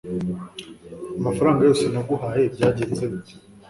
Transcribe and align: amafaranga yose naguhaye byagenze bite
amafaranga 1.19 1.61
yose 1.67 1.83
naguhaye 1.93 2.43
byagenze 2.53 3.03
bite 3.11 3.35